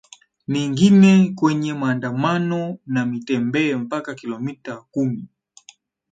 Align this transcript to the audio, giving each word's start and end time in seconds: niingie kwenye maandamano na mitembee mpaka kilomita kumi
niingie 0.47 1.33
kwenye 1.35 1.73
maandamano 1.73 2.77
na 2.85 3.05
mitembee 3.05 3.75
mpaka 3.75 4.15
kilomita 4.15 4.81
kumi 4.91 5.27